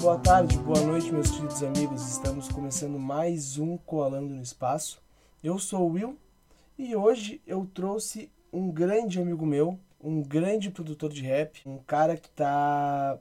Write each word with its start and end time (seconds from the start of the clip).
boa 0.00 0.18
tarde, 0.18 0.58
boa 0.58 0.80
noite, 0.80 1.10
meus 1.10 1.30
queridos 1.30 1.62
amigos. 1.62 2.06
Estamos 2.06 2.48
começando 2.48 2.98
mais 2.98 3.56
um 3.56 3.78
Coalando 3.78 4.34
no 4.34 4.42
Espaço. 4.42 5.00
Eu 5.42 5.58
sou 5.58 5.88
o 5.88 5.92
Will 5.92 6.18
e 6.78 6.94
hoje 6.94 7.40
eu 7.46 7.66
trouxe 7.72 8.30
um 8.52 8.70
grande 8.70 9.18
amigo 9.18 9.46
meu, 9.46 9.78
um 10.00 10.22
grande 10.22 10.70
produtor 10.70 11.10
de 11.10 11.22
rap, 11.22 11.62
um 11.66 11.78
cara 11.78 12.16
que 12.16 12.28
tá 12.28 13.18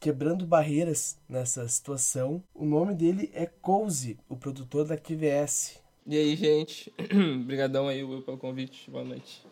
quebrando 0.00 0.46
barreiras 0.46 1.18
nessa 1.28 1.68
situação. 1.68 2.42
O 2.54 2.64
nome 2.64 2.94
dele 2.94 3.30
é 3.34 3.44
Cozy, 3.44 4.18
o 4.28 4.36
produtor 4.36 4.86
da 4.86 4.96
QVS. 4.96 5.78
E 6.06 6.16
aí, 6.16 6.36
gente? 6.36 6.92
Obrigadão 7.42 7.86
aí, 7.86 8.02
Will, 8.02 8.22
pelo 8.22 8.38
convite. 8.38 8.90
Boa 8.90 9.04
noite. 9.04 9.44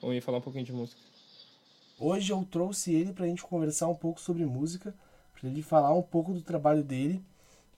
Vamos 0.00 0.24
falar 0.24 0.38
um 0.38 0.42
pouquinho 0.42 0.64
de 0.64 0.72
música. 0.72 1.00
Hoje 1.98 2.32
eu 2.32 2.44
trouxe 2.44 2.92
ele 2.92 3.12
pra 3.12 3.26
gente 3.26 3.42
conversar 3.42 3.86
um 3.86 3.94
pouco 3.94 4.20
sobre 4.20 4.44
música, 4.44 4.94
pra 5.38 5.48
ele 5.48 5.62
falar 5.62 5.92
um 5.94 6.02
pouco 6.02 6.32
do 6.32 6.42
trabalho 6.42 6.82
dele, 6.82 7.22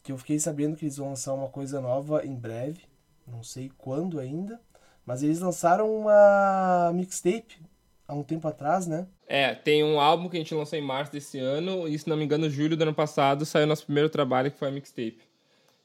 que 0.03 0.13
eu 0.13 0.19
fiquei 0.19 0.39
sabendo 0.39 0.77
que 0.77 0.85
eles 0.85 0.97
vão 0.97 1.11
lançar 1.11 1.35
uma 1.35 1.49
coisa 1.49 1.81
nova 1.81 2.25
em 2.25 2.35
breve, 2.35 2.81
não 3.27 3.43
sei 3.43 3.71
quando 3.77 4.19
ainda, 4.19 4.61
mas 5.05 5.23
eles 5.23 5.41
lançaram 5.41 5.95
uma 5.95 6.91
mixtape 6.95 7.61
há 8.09 8.15
um 8.15 8.23
tempo 8.23 8.49
atrás, 8.49 8.87
né? 8.87 9.07
É, 9.27 9.55
tem 9.55 9.85
um 9.85 10.01
álbum 10.01 10.29
que 10.29 10.37
a 10.37 10.41
gente 10.41 10.55
lançou 10.55 10.79
em 10.79 10.83
março 10.83 11.13
desse 11.13 11.39
ano, 11.39 11.87
e 11.87 11.99
se 11.99 12.09
não 12.09 12.17
me 12.17 12.25
engano, 12.25 12.49
julho 12.49 12.77
do 12.77 12.83
ano 12.83 12.95
passado 12.95 13.45
saiu 13.45 13.67
nosso 13.67 13.85
primeiro 13.85 14.09
trabalho, 14.09 14.51
que 14.51 14.59
foi 14.59 14.69
a 14.69 14.73
mixtape. 14.73 15.21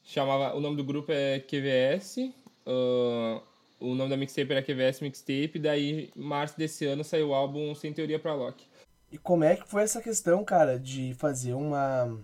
Chamava, 0.02 0.54
o 0.54 0.60
nome 0.60 0.76
do 0.76 0.84
grupo 0.84 1.12
é 1.12 1.40
QVS, 1.40 2.32
uh, 2.66 3.42
o 3.78 3.94
nome 3.94 4.10
da 4.10 4.16
mixtape 4.16 4.52
era 4.52 4.62
QVS 4.62 5.00
Mixtape, 5.00 5.58
daí 5.58 6.10
março 6.16 6.56
desse 6.56 6.86
ano 6.86 7.04
saiu 7.04 7.28
o 7.28 7.34
álbum 7.34 7.74
Sem 7.74 7.92
Teoria 7.92 8.18
pra 8.18 8.34
Loki. 8.34 8.64
E 9.10 9.18
como 9.18 9.44
é 9.44 9.56
que 9.56 9.68
foi 9.68 9.82
essa 9.82 10.02
questão, 10.02 10.44
cara, 10.44 10.78
de 10.78 11.14
fazer 11.14 11.54
uma 11.54 12.18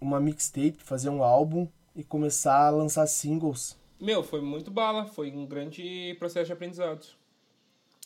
uma 0.00 0.18
mixtape, 0.18 0.78
fazer 0.78 1.10
um 1.10 1.22
álbum 1.22 1.68
e 1.94 2.02
começar 2.02 2.66
a 2.66 2.70
lançar 2.70 3.06
singles? 3.06 3.78
Meu, 4.00 4.22
foi 4.22 4.40
muito 4.40 4.70
bala, 4.70 5.04
foi 5.04 5.30
um 5.30 5.44
grande 5.44 6.16
processo 6.18 6.46
de 6.46 6.52
aprendizado. 6.52 7.06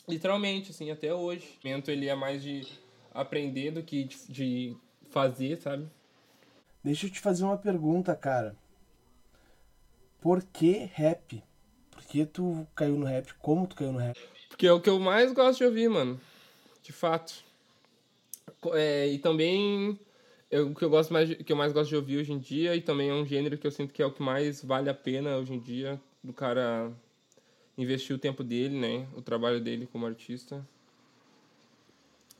Literalmente, 0.07 0.71
assim, 0.71 0.91
até 0.91 1.13
hoje. 1.13 1.57
O 1.63 1.67
momento 1.67 1.89
ele 1.89 2.09
é 2.09 2.15
mais 2.15 2.43
de 2.43 2.67
aprender 3.13 3.71
do 3.71 3.81
que 3.81 4.03
de, 4.03 4.17
de 4.27 4.77
fazer, 5.09 5.61
sabe? 5.61 5.87
Deixa 6.83 7.07
eu 7.07 7.09
te 7.09 7.19
fazer 7.19 7.45
uma 7.45 7.57
pergunta, 7.57 8.13
cara. 8.13 8.57
Por 10.19 10.43
que 10.43 10.89
rap? 10.93 11.41
Por 11.89 12.03
que 12.03 12.25
tu 12.25 12.67
caiu 12.75 12.97
no 12.97 13.05
rap? 13.05 13.33
Como 13.35 13.65
tu 13.65 13.75
caiu 13.75 13.93
no 13.93 13.99
rap? 13.99 14.19
Porque 14.49 14.67
é 14.67 14.73
o 14.73 14.81
que 14.81 14.89
eu 14.89 14.99
mais 14.99 15.31
gosto 15.31 15.59
de 15.59 15.65
ouvir, 15.65 15.89
mano. 15.89 16.19
De 16.83 16.91
fato. 16.91 17.44
É, 18.73 19.07
e 19.07 19.19
também 19.19 19.99
é 20.49 20.59
o 20.59 20.73
que 20.73 20.83
eu 20.83 20.89
gosto 20.89 21.11
mais 21.11 21.33
que 21.33 21.51
eu 21.51 21.55
mais 21.55 21.73
gosto 21.73 21.89
de 21.89 21.95
ouvir 21.95 22.17
hoje 22.17 22.31
em 22.31 22.39
dia 22.39 22.75
e 22.75 22.81
também 22.81 23.09
é 23.09 23.13
um 23.13 23.25
gênero 23.25 23.57
que 23.57 23.65
eu 23.65 23.71
sinto 23.71 23.93
que 23.93 24.01
é 24.01 24.05
o 24.05 24.11
que 24.11 24.21
mais 24.21 24.63
vale 24.63 24.89
a 24.89 24.93
pena 24.93 25.37
hoje 25.37 25.53
em 25.53 25.59
dia 25.59 25.99
do 26.23 26.33
cara 26.33 26.91
investir 27.77 28.15
o 28.15 28.19
tempo 28.19 28.43
dele, 28.43 28.77
né, 28.77 29.07
o 29.15 29.21
trabalho 29.21 29.59
dele 29.59 29.87
como 29.91 30.05
artista. 30.05 30.65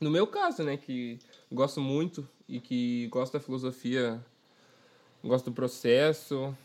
No 0.00 0.10
meu 0.10 0.26
caso, 0.26 0.62
né, 0.62 0.76
que 0.76 1.18
gosto 1.50 1.80
muito 1.80 2.26
e 2.48 2.60
que 2.60 3.06
gosto 3.08 3.34
da 3.34 3.40
filosofia, 3.40 4.22
gosto 5.22 5.46
do 5.46 5.54
processo. 5.54 6.56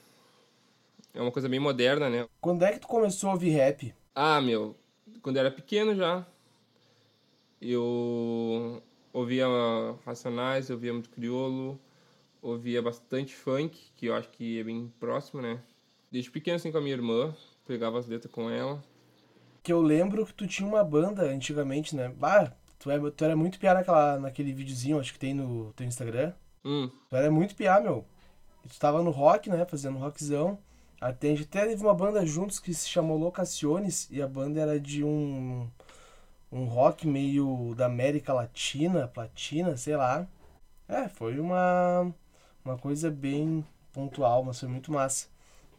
É 1.13 1.21
uma 1.21 1.31
coisa 1.31 1.49
bem 1.49 1.59
moderna, 1.59 2.09
né? 2.09 2.27
Quando 2.39 2.63
é 2.63 2.73
que 2.73 2.79
tu 2.79 2.87
começou 2.87 3.29
a 3.29 3.33
ouvir 3.33 3.49
rap? 3.49 3.93
Ah, 4.15 4.39
meu, 4.39 4.75
quando 5.21 5.37
eu 5.37 5.41
era 5.41 5.51
pequeno 5.51 5.95
já. 5.95 6.25
Eu 7.61 8.81
ouvia 9.13 9.45
Racionais, 10.05 10.69
ouvia 10.69 10.93
muito 10.93 11.09
criolo, 11.09 11.79
ouvia 12.41 12.81
bastante 12.81 13.35
funk, 13.35 13.77
que 13.95 14.07
eu 14.07 14.15
acho 14.15 14.29
que 14.29 14.59
é 14.59 14.63
bem 14.63 14.91
próximo, 14.99 15.41
né? 15.41 15.59
Desde 16.11 16.31
pequeno 16.31 16.57
assim 16.57 16.71
com 16.71 16.77
a 16.77 16.81
minha 16.81 16.95
irmã, 16.95 17.35
pegava 17.65 17.99
as 17.99 18.07
letras 18.07 18.31
com 18.33 18.49
ela. 18.49 18.83
Que 19.63 19.71
eu 19.71 19.81
lembro 19.81 20.25
que 20.25 20.33
tu 20.33 20.47
tinha 20.47 20.67
uma 20.67 20.83
banda 20.83 21.23
antigamente, 21.23 21.95
né? 21.95 22.09
Bah, 22.09 22.51
tu, 22.79 22.89
é, 22.89 23.11
tu 23.11 23.23
era 23.23 23.35
muito 23.35 23.59
piá 23.59 23.73
naquela, 23.73 24.19
naquele 24.19 24.51
videozinho, 24.51 24.99
acho 24.99 25.13
que 25.13 25.19
tem 25.19 25.33
no 25.33 25.71
teu 25.73 25.85
Instagram. 25.85 26.33
Hum. 26.65 26.89
Tu 27.09 27.15
era 27.15 27.31
muito 27.31 27.55
piá, 27.55 27.79
meu. 27.79 28.05
E 28.65 28.67
tu 28.67 28.79
tava 28.79 29.01
no 29.01 29.11
rock, 29.11 29.49
né? 29.49 29.65
Fazendo 29.65 29.97
rockzão. 29.97 30.57
Até, 30.99 31.27
a 31.27 31.31
gente 31.31 31.43
até 31.43 31.65
teve 31.65 31.81
uma 31.81 31.95
banda 31.95 32.23
juntos 32.25 32.59
que 32.59 32.73
se 32.73 32.87
chamou 32.87 33.17
Locaciones 33.17 34.07
e 34.11 34.21
a 34.21 34.27
banda 34.27 34.59
era 34.59 34.79
de 34.79 35.03
um 35.03 35.67
um 36.51 36.65
rock 36.65 37.07
meio 37.07 37.73
da 37.75 37.85
América 37.85 38.33
Latina, 38.33 39.07
platina, 39.07 39.77
sei 39.77 39.95
lá. 39.95 40.27
É, 40.87 41.07
foi 41.07 41.39
uma 41.39 42.13
uma 42.63 42.77
coisa 42.77 43.09
bem 43.09 43.65
pontual, 43.93 44.43
mas 44.43 44.59
foi 44.59 44.69
muito 44.69 44.91
massa. 44.91 45.27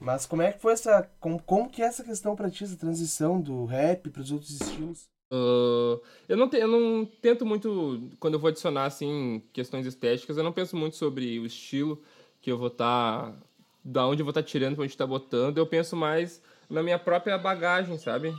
Mas 0.00 0.26
como 0.26 0.42
é 0.42 0.52
que 0.52 0.60
foi 0.60 0.72
essa 0.72 1.08
como, 1.20 1.40
como 1.42 1.70
que 1.70 1.82
é 1.82 1.86
essa 1.86 2.02
questão 2.02 2.34
pra 2.34 2.50
ti, 2.50 2.64
essa 2.64 2.76
transição 2.76 3.40
do 3.40 3.64
rap 3.64 4.10
para 4.10 4.22
os 4.22 4.32
outros 4.32 4.50
estilos? 4.50 5.04
Uh, 5.32 6.00
eu, 6.28 6.36
não 6.36 6.48
te, 6.48 6.58
eu 6.58 6.68
não 6.68 7.06
tento 7.06 7.46
muito, 7.46 8.10
quando 8.20 8.34
eu 8.34 8.40
vou 8.40 8.48
adicionar 8.48 8.84
assim 8.84 9.42
questões 9.50 9.86
estéticas, 9.86 10.36
eu 10.36 10.44
não 10.44 10.52
penso 10.52 10.76
muito 10.76 10.96
sobre 10.96 11.38
o 11.38 11.46
estilo 11.46 12.02
que 12.40 12.52
eu 12.52 12.58
vou 12.58 12.66
estar 12.66 13.30
tá 13.30 13.38
da 13.82 14.06
onde 14.06 14.20
eu 14.20 14.26
vou 14.26 14.30
estar 14.30 14.42
tá 14.42 14.46
tirando 14.46 14.74
pra 14.74 14.84
onde 14.84 14.96
tá 14.96 15.06
botando, 15.06 15.56
eu 15.56 15.66
penso 15.66 15.96
mais 15.96 16.42
na 16.68 16.82
minha 16.82 16.98
própria 16.98 17.38
bagagem, 17.38 17.96
sabe? 17.96 18.34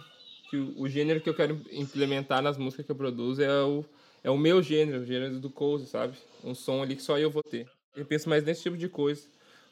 Que 0.54 0.58
o, 0.58 0.84
o, 0.84 0.88
gênero 0.88 1.20
que 1.20 1.28
eu 1.28 1.34
quero 1.34 1.60
implementar 1.72 2.40
nas 2.40 2.60
músicas 2.60 2.86
que 2.86 2.92
eu 2.92 2.96
produzo 2.96 3.42
é 3.42 3.64
o, 3.64 3.84
é 4.24 4.30
o 4.30 4.38
meu 4.38 4.62
gênero, 4.62 5.02
o 5.02 5.06
gênero 5.06 5.40
do 5.40 5.50
Cozy, 5.50 5.88
sabe? 5.88 6.16
Um 6.44 6.54
som 6.54 6.84
ali 6.84 6.96
que 6.96 7.02
só 7.02 7.18
eu 7.18 7.32
vou 7.32 7.42
ter. 7.42 7.68
Eu 7.96 8.06
penso 8.06 8.30
mais 8.30 8.44
nesse 8.44 8.62
tipo 8.62 8.78
de 8.78 8.88
coisa 8.88 9.24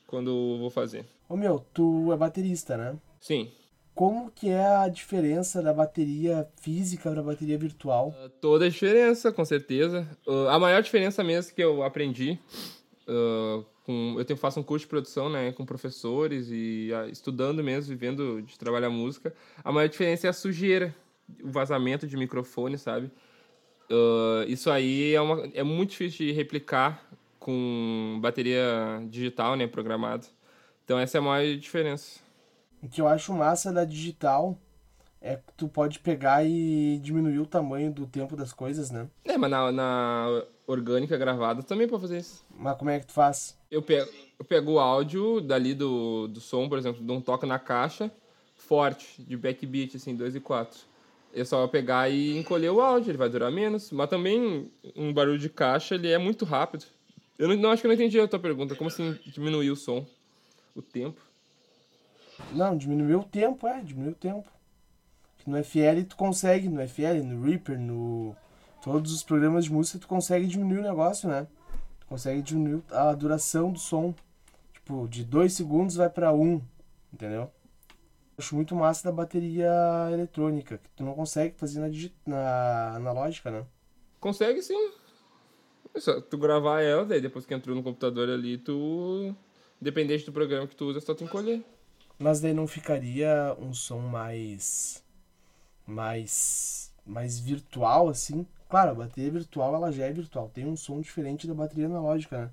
quando 0.08 0.58
vou 0.58 0.72
fazer. 0.72 1.06
Ô 1.30 1.38
meu, 1.38 1.64
tu 1.72 2.12
é 2.12 2.18
baterista, 2.18 2.78
né? 2.78 2.98
Sim. 3.20 3.52
Como 3.94 4.32
que 4.32 4.50
é 4.50 4.66
a 4.66 4.88
diferença 4.88 5.62
da 5.62 5.72
bateria 5.72 6.48
física 6.60 7.12
para 7.12 7.20
a 7.20 7.26
bateria 7.26 7.60
virtual? 7.60 8.10
Uh, 8.10 8.30
toda 8.42 8.66
a 8.66 8.70
diferença, 8.70 9.32
com 9.32 9.46
certeza. 9.46 10.08
Uh, 10.26 10.48
a 10.48 10.58
maior 10.58 10.82
diferença 10.82 11.24
mesmo 11.24 11.54
que 11.54 11.62
eu 11.62 11.84
aprendi 11.84 12.40
uh, 13.12 13.66
com, 13.84 14.16
eu 14.18 14.26
tenho, 14.26 14.38
faço 14.38 14.60
um 14.60 14.64
curso 14.64 14.86
de 14.86 14.90
produção, 14.90 15.30
né, 15.30 15.52
com 15.52 15.66
professores 15.66 16.48
e 16.50 16.92
a, 16.94 17.08
estudando 17.08 17.64
mesmo, 17.64 17.90
vivendo 17.90 18.42
de 18.42 18.58
trabalhar 18.58 18.90
música. 18.90 19.34
A 19.64 19.72
maior 19.72 19.88
diferença 19.88 20.28
é 20.28 20.30
a 20.30 20.34
sujeira, 20.34 20.96
o 21.44 21.50
vazamento 21.50 22.08
de 22.08 22.16
microfone, 22.16 22.78
sabe? 22.78 23.12
Uh, 23.90 24.44
isso 24.48 24.72
aí 24.72 25.14
é, 25.14 25.22
uma, 25.22 25.50
é 25.54 25.64
muito 25.64 25.92
difícil 25.92 26.28
de 26.28 26.32
replicar 26.32 27.06
com 27.38 28.20
bateria 28.22 28.64
digital, 29.10 29.56
né, 29.56 29.68
programada. 29.68 30.26
Então 30.86 30.98
essa 30.98 31.18
é 31.18 31.20
a 31.20 31.22
maior 31.22 31.58
diferença. 31.58 32.20
O 32.82 32.88
que 32.88 33.02
eu 33.02 33.08
acho 33.08 33.34
massa 33.34 33.72
da 33.72 33.84
digital 33.84 34.58
é 35.22 35.36
que 35.36 35.54
tu 35.56 35.68
pode 35.68 36.00
pegar 36.00 36.44
e 36.44 37.00
diminuir 37.02 37.40
o 37.40 37.46
tamanho 37.46 37.92
do 37.92 38.08
tempo 38.08 38.36
das 38.36 38.52
coisas, 38.52 38.90
né? 38.90 39.08
É, 39.24 39.38
mas 39.38 39.52
na, 39.52 39.72
na 39.72 40.44
orgânica 40.66 41.16
gravada 41.16 41.62
também 41.62 41.88
pode 41.88 42.02
fazer 42.02 42.18
isso. 42.18 42.44
Mas 42.58 42.76
como 42.76 42.90
é 42.90 43.00
que 43.00 43.06
tu 43.06 43.14
faz? 43.14 43.56
Eu 43.70 43.84
pego, 43.84 44.10
eu 44.40 44.44
pego 44.44 44.74
o 44.74 44.80
áudio 44.80 45.40
dali 45.40 45.76
do, 45.76 46.28
do 46.28 46.42
som, 46.42 46.68
por 46.68 46.78
exemplo, 46.80 47.06
de 47.06 47.12
um 47.12 47.22
toque 47.22 47.46
na 47.46 47.60
caixa, 47.60 48.12
forte, 48.56 49.22
de 49.22 49.38
backbeat, 49.38 49.96
assim, 49.96 50.16
2 50.16 50.36
e 50.36 50.40
4. 50.40 50.80
É 51.34 51.46
só 51.46 51.66
pegar 51.68 52.10
e 52.10 52.38
encolher 52.38 52.72
o 52.72 52.82
áudio, 52.82 53.12
ele 53.12 53.18
vai 53.18 53.30
durar 53.30 53.52
menos. 53.52 53.92
Mas 53.92 54.10
também 54.10 54.70
um 54.96 55.14
barulho 55.14 55.38
de 55.38 55.50
caixa, 55.50 55.96
ele 55.96 56.10
é 56.10 56.18
muito 56.18 56.46
rápido. 56.46 56.86
Eu 57.38 57.48
não, 57.48 57.56
não 57.56 57.72
acho 57.72 57.82
que 57.82 57.88
eu 57.88 57.90
não 57.90 57.96
entendi 57.96 58.20
a 58.20 58.28
tua 58.28 58.40
pergunta. 58.40 58.76
Como 58.76 58.90
assim 58.90 59.18
diminuir 59.28 59.70
o 59.70 59.76
som? 59.76 60.06
O 60.76 60.82
tempo? 60.82 61.22
Não, 62.52 62.76
diminuir 62.76 63.16
o 63.16 63.24
tempo, 63.24 63.68
é, 63.68 63.82
diminuir 63.82 64.12
o 64.12 64.16
tempo. 64.16 64.50
No 65.46 65.58
FL 65.64 66.04
tu 66.08 66.16
consegue, 66.16 66.70
no 66.70 66.82
FL, 66.88 67.24
no 67.24 67.44
Reaper, 67.44 67.80
no 67.80 68.36
todos 68.82 69.14
os 69.14 69.24
programas 69.24 69.66
de 69.66 69.72
música 69.72 70.00
tu 70.00 70.08
consegue 70.08 70.48
diminuir 70.48 70.80
o 70.80 70.84
negócio, 70.84 71.30
né? 71.30 71.48
Tu 72.00 72.08
consegue 72.08 72.42
diminuir 72.42 72.84
a 72.92 73.14
duração 73.14 73.72
do 73.72 73.80
som. 73.80 74.14
Tipo, 74.74 75.08
de 75.08 75.24
2 75.24 75.54
segundos 75.54 75.96
vai 75.96 76.10
para 76.10 76.34
1, 76.34 76.42
um, 76.42 76.62
entendeu? 77.14 77.52
Acho 78.38 78.56
muito 78.56 78.76
massa 78.76 79.04
da 79.04 79.12
bateria 79.12 79.70
eletrônica, 80.12 80.78
que 80.80 80.90
tu 80.96 81.04
não 81.04 81.14
consegue 81.14 81.56
fazer 81.56 81.80
na, 81.80 81.90
na 82.26 82.96
analógica, 82.96 83.52
né? 83.52 83.66
Consegue 84.20 84.62
sim. 84.62 84.92
É 85.94 86.00
só 86.00 86.20
tu 86.22 86.38
gravar 86.38 86.82
ela, 86.82 87.06
daí 87.06 87.22
depois 87.22 87.46
que 87.46 87.54
entrou 87.54 87.76
no 87.76 87.84
computador 87.84 88.30
ali, 88.30 88.58
tu. 88.58 89.36
Independente 89.82 90.26
do 90.26 90.32
programa 90.32 90.68
que 90.68 90.76
tu 90.76 90.86
usa, 90.86 91.00
é 91.00 91.02
só 91.02 91.14
tu 91.14 91.24
encolher. 91.24 91.64
Mas 92.18 92.40
daí 92.40 92.54
não 92.54 92.68
ficaria 92.68 93.56
um 93.60 93.74
som 93.74 94.00
mais 94.00 95.01
mais 95.86 96.92
mais 97.06 97.40
virtual 97.40 98.10
assim. 98.10 98.46
Claro, 98.70 98.92
a 98.92 98.96
bateria 98.96 99.32
virtual 99.32 99.76
ela 99.76 99.92
já 99.92 100.06
é 100.06 100.14
virtual, 100.14 100.50
tem 100.50 100.66
um 100.66 100.78
som 100.78 101.02
diferente 101.02 101.48
da 101.48 101.54
bateria 101.54 101.88
analógica, 101.88 102.44
né? 102.44 102.52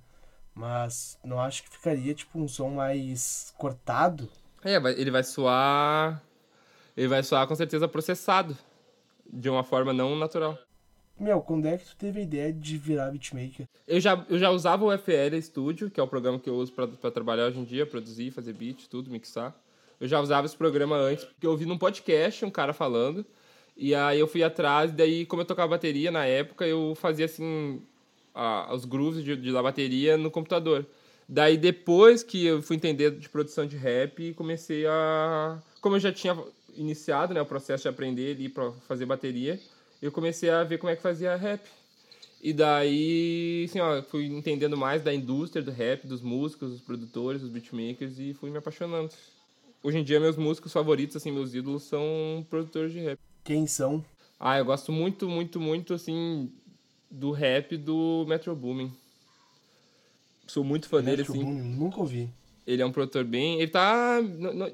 Mas 0.54 1.18
não 1.22 1.40
acho 1.40 1.62
que 1.62 1.70
ficaria 1.70 2.14
tipo 2.14 2.38
um 2.40 2.48
som 2.48 2.70
mais 2.70 3.54
cortado. 3.56 4.28
É, 4.64 4.74
ele 4.74 5.10
vai 5.10 5.22
soar 5.22 6.20
ele 6.96 7.06
vai 7.06 7.22
soar 7.22 7.46
com 7.46 7.54
certeza 7.54 7.86
processado 7.86 8.58
de 9.32 9.48
uma 9.48 9.62
forma 9.62 9.92
não 9.92 10.16
natural. 10.16 10.58
Meu, 11.18 11.40
quando 11.40 11.66
é 11.66 11.78
que 11.78 11.84
tu 11.84 11.96
teve 11.96 12.20
a 12.20 12.22
ideia 12.22 12.52
de 12.52 12.76
virar 12.76 13.10
beatmaker? 13.10 13.66
Eu 13.86 14.00
já, 14.00 14.24
eu 14.28 14.38
já 14.38 14.50
usava 14.50 14.84
o 14.84 14.98
FL 14.98 15.36
Studio, 15.40 15.90
que 15.90 16.00
é 16.00 16.02
o 16.02 16.08
programa 16.08 16.40
que 16.40 16.50
eu 16.50 16.54
uso 16.54 16.72
para 16.72 17.10
trabalhar 17.10 17.46
hoje 17.46 17.58
em 17.60 17.64
dia, 17.64 17.86
produzir, 17.86 18.32
fazer 18.32 18.52
beat, 18.52 18.88
tudo, 18.88 19.10
mixar. 19.10 19.54
Eu 20.00 20.06
já 20.06 20.20
usava 20.20 20.46
esse 20.46 20.56
programa 20.56 20.96
antes, 20.96 21.24
porque 21.24 21.46
eu 21.46 21.50
ouvi 21.50 21.66
num 21.66 21.78
podcast 21.78 22.44
um 22.44 22.50
cara 22.50 22.72
falando. 22.72 23.24
E 23.76 23.94
aí 23.94 24.18
eu 24.18 24.26
fui 24.26 24.42
atrás, 24.42 24.92
daí, 24.92 25.24
como 25.26 25.42
eu 25.42 25.46
tocava 25.46 25.68
bateria 25.68 26.10
na 26.10 26.24
época, 26.24 26.66
eu 26.66 26.94
fazia 26.96 27.26
assim 27.26 27.80
a, 28.34 28.74
os 28.74 28.84
grooves 28.84 29.24
de, 29.24 29.36
de, 29.36 29.52
da 29.52 29.62
bateria 29.62 30.16
no 30.16 30.30
computador. 30.30 30.86
Daí 31.28 31.56
depois 31.56 32.22
que 32.22 32.46
eu 32.46 32.62
fui 32.62 32.76
entender 32.76 33.10
de 33.12 33.28
produção 33.28 33.66
de 33.66 33.76
rap, 33.76 34.32
comecei 34.34 34.86
a. 34.86 35.60
Como 35.80 35.96
eu 35.96 36.00
já 36.00 36.12
tinha 36.12 36.36
iniciado 36.74 37.34
né, 37.34 37.40
o 37.42 37.46
processo 37.46 37.82
de 37.82 37.88
aprender 37.88 38.34
ali 38.34 38.48
para 38.48 38.70
fazer 38.86 39.04
bateria, 39.04 39.60
eu 40.00 40.10
comecei 40.10 40.48
a 40.48 40.64
ver 40.64 40.78
como 40.78 40.90
é 40.90 40.96
que 40.96 41.02
fazia 41.02 41.36
rap. 41.36 41.68
E 42.40 42.52
daí, 42.52 43.66
assim, 43.68 43.80
ó, 43.80 44.00
fui 44.02 44.26
entendendo 44.26 44.76
mais 44.76 45.02
da 45.02 45.12
indústria 45.12 45.62
do 45.62 45.72
rap, 45.72 46.06
dos 46.06 46.22
músicos, 46.22 46.70
dos 46.70 46.80
produtores, 46.80 47.42
dos 47.42 47.50
beatmakers 47.50 48.18
e 48.18 48.32
fui 48.32 48.48
me 48.50 48.58
apaixonando. 48.58 49.10
Hoje 49.82 49.98
em 49.98 50.04
dia, 50.04 50.18
meus 50.18 50.36
músicos 50.36 50.72
favoritos, 50.72 51.16
assim, 51.16 51.30
meus 51.30 51.54
ídolos 51.54 51.84
são 51.84 52.46
produtores 52.50 52.92
de 52.92 53.00
rap. 53.00 53.18
Quem 53.44 53.66
são? 53.66 54.04
Ah, 54.38 54.58
eu 54.58 54.64
gosto 54.64 54.90
muito, 54.90 55.28
muito, 55.28 55.60
muito, 55.60 55.94
assim, 55.94 56.52
do 57.10 57.30
rap 57.30 57.76
do 57.76 58.24
Metro 58.28 58.54
Boomin. 58.54 58.92
Sou 60.46 60.64
muito 60.64 60.88
fã 60.88 60.98
Metro 60.98 61.10
dele, 61.10 61.22
assim. 61.22 61.44
Boomin, 61.44 61.62
nunca 61.76 62.00
ouvi. 62.00 62.28
Ele 62.66 62.82
é 62.82 62.86
um 62.86 62.92
produtor 62.92 63.24
bem. 63.24 63.60
Ele 63.60 63.70
tá 63.70 64.20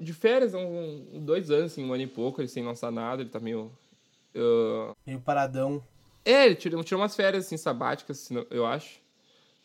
de 0.00 0.12
férias 0.12 0.54
há 0.54 0.58
um, 0.58 1.20
dois 1.20 1.50
anos, 1.50 1.72
assim, 1.72 1.84
um 1.84 1.92
ano 1.92 2.02
e 2.02 2.06
pouco, 2.06 2.40
ele 2.40 2.48
sem 2.48 2.64
lançar 2.64 2.90
nada, 2.90 3.22
ele 3.22 3.30
tá 3.30 3.38
meio. 3.38 3.70
Uh... 4.34 4.94
Meio 5.06 5.20
paradão. 5.20 5.82
É, 6.24 6.46
ele 6.46 6.54
tirou, 6.54 6.82
tirou 6.82 7.00
umas 7.00 7.14
férias, 7.14 7.46
assim, 7.46 7.56
sabáticas, 7.56 8.30
eu 8.50 8.66
acho. 8.66 8.98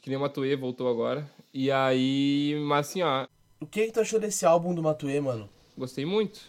Que 0.02 0.10
nem 0.10 0.18
o 0.18 0.22
Matuê 0.22 0.56
voltou 0.56 0.90
agora. 0.90 1.30
E 1.54 1.72
aí. 1.72 2.56
Mas 2.68 2.90
assim, 2.90 3.02
ó. 3.02 3.26
O 3.60 3.66
que, 3.66 3.88
que 3.88 3.92
tu 3.92 4.00
achou 4.00 4.20
desse 4.20 4.46
álbum 4.46 4.74
do 4.74 4.82
Matuê, 4.82 5.20
mano? 5.20 5.50
Gostei 5.78 6.06
muito. 6.06 6.40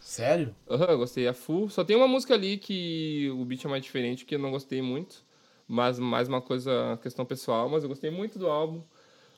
Sério? 0.00 0.54
Aham, 0.70 0.92
uhum, 0.92 0.98
gostei 0.98 1.28
a 1.28 1.34
full. 1.34 1.68
Só 1.68 1.84
tem 1.84 1.96
uma 1.96 2.08
música 2.08 2.34
ali 2.34 2.56
que 2.56 3.30
o 3.30 3.44
beat 3.44 3.64
é 3.64 3.68
mais 3.68 3.82
diferente, 3.82 4.24
que 4.24 4.34
eu 4.34 4.38
não 4.38 4.50
gostei 4.50 4.80
muito. 4.80 5.22
Mas 5.66 5.98
mais 5.98 6.28
uma 6.28 6.40
coisa, 6.40 6.98
questão 7.02 7.26
pessoal. 7.26 7.68
Mas 7.68 7.82
eu 7.82 7.88
gostei 7.90 8.10
muito 8.10 8.38
do 8.38 8.46
álbum. 8.46 8.82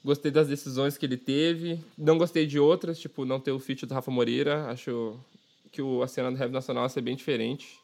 Gostei 0.05 0.31
das 0.31 0.47
decisões 0.47 0.97
que 0.97 1.05
ele 1.05 1.17
teve. 1.17 1.81
Não 1.99 2.17
gostei 2.17 2.47
de 2.47 2.59
outras, 2.59 2.99
tipo, 3.01 3.25
não 3.25 3.41
ter 3.41 3.51
o 3.51 3.59
feat 3.59 3.85
do 3.85 3.95
Rafa 3.95 4.11
Moreira. 4.13 4.67
Acho 4.67 5.19
que 5.73 5.83
o, 5.83 6.03
a 6.03 6.09
cena 6.09 6.31
do 6.31 6.37
rap 6.37 6.53
nacional 6.53 6.85
ia 6.85 6.89
ser 6.89 7.01
bem 7.01 7.17
diferente. 7.17 7.79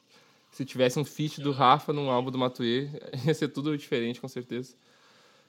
Se 0.52 0.64
tivesse 0.64 0.99
um 0.99 1.04
feat 1.04 1.40
do 1.40 1.50
Rafa 1.50 1.92
num 1.92 2.08
álbum 2.08 2.31
do 2.31 2.38
Matuê, 2.38 2.88
ia 3.26 3.34
ser 3.34 3.49
tudo 3.49 3.76
diferente, 3.76 4.20
com 4.20 4.28
certeza. 4.28 4.75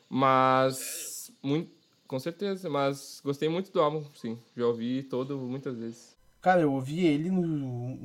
Mas, 0.10 1.32
muito, 1.44 1.70
com 2.08 2.20
certeza. 2.20 2.70
Mas 2.70 3.22
gostei 3.24 3.50
muito 3.50 3.72
do 3.72 3.82
álbum, 3.82 4.04
sim. 4.16 4.38
Já 4.56 4.66
ouvi 4.66 5.04
todo 5.04 5.38
muitas 5.38 5.78
vezes. 5.78 6.16
Cara, 6.42 6.62
eu 6.62 6.74
ouvi 6.74 7.06
ele 7.06 7.30
no, 7.30 7.42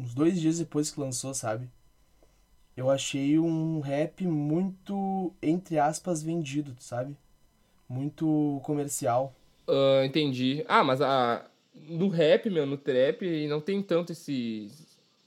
uns 0.01 0.15
dois 0.15 0.41
dias 0.41 0.59
depois 0.59 0.91
que 0.91 1.01
lançou, 1.01 1.33
sabe? 1.33 1.69
Eu 2.77 2.91
achei 2.91 3.39
um 3.39 3.81
rap 3.81 4.27
muito, 4.27 5.33
entre 5.43 5.79
aspas, 5.79 6.23
vendido, 6.23 6.75
sabe? 6.79 7.17
Muito 7.89 8.61
comercial. 8.65 9.35
Uh, 9.69 10.05
entendi. 10.05 10.65
Ah, 10.67 10.83
mas 10.83 11.01
a, 11.01 11.45
no 11.75 12.09
rap, 12.09 12.49
meu, 12.49 12.67
no 12.67 12.77
trap, 12.77 13.47
não 13.47 13.61
tem 13.61 13.83
tanto 13.83 14.13
esse. 14.13 14.71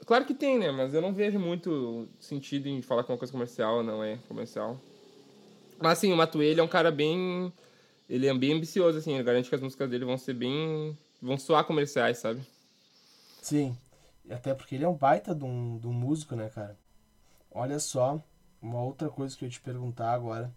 Claro 0.06 0.25
que 0.25 0.33
tem, 0.33 0.57
né? 0.57 0.72
Mas 0.72 0.94
eu 0.94 1.01
não 1.01 1.13
vejo 1.13 1.39
muito 1.39 2.07
sentido 2.19 2.68
em 2.68 2.81
falar 2.81 3.04
que 3.04 3.12
uma 3.12 3.18
coisa 3.18 3.31
comercial 3.31 3.83
não 3.83 4.04
é 4.04 4.18
comercial. 4.27 4.80
Mas 5.80 6.00
assim, 6.00 6.12
o 6.12 6.18
Matuê, 6.18 6.54
é 6.54 6.63
um 6.63 6.68
cara 6.68 6.92
bem. 6.92 7.51
Ele 8.10 8.28
é 8.28 8.34
bem 8.34 8.54
ambicioso, 8.54 8.98
assim. 8.98 9.13
Ele 9.13 9.24
garante 9.24 9.50
que 9.50 9.56
as 9.56 9.62
músicas 9.62 9.90
dele 9.90 10.06
vão 10.06 10.18
ser 10.18 10.34
bem. 10.34 10.98
vão 11.22 11.38
soar 11.38 11.66
comerciais, 11.66 12.19
sabe? 12.19 12.42
Sim. 13.42 13.75
Até 14.30 14.54
porque 14.54 14.75
ele 14.75 14.84
é 14.84 14.88
um 14.88 14.96
baita 14.96 15.34
de 15.36 15.44
um, 15.44 15.78
de 15.78 15.88
um 15.88 15.94
músico, 15.94 16.36
né, 16.36 16.50
cara? 16.50 16.78
Olha 17.52 17.80
só, 17.80 18.22
uma 18.62 18.81
outra 18.81 19.10
coisa 19.10 19.36
que 19.36 19.46
eu 19.46 19.48
ia 19.48 19.52
te 19.52 19.62
perguntar 19.62 20.13
agora. 20.13 20.54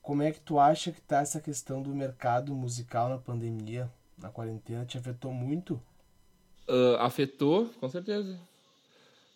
Como 0.00 0.22
é 0.22 0.32
que 0.32 0.40
tu 0.40 0.58
acha 0.58 0.90
que 0.90 1.00
tá 1.00 1.20
essa 1.20 1.40
questão 1.40 1.80
do 1.82 1.94
mercado 1.94 2.54
musical 2.54 3.08
na 3.08 3.18
pandemia, 3.18 3.90
na 4.18 4.30
quarentena? 4.30 4.84
Te 4.84 4.98
afetou 4.98 5.32
muito? 5.32 5.80
Uh, 6.68 6.96
afetou, 6.98 7.68
com 7.78 7.88
certeza. 7.88 8.38